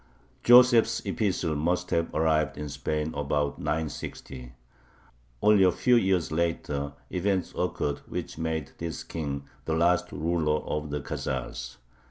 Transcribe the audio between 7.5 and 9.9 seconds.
occurred which made this King the